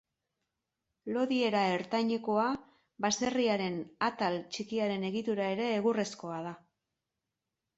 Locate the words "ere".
5.59-5.69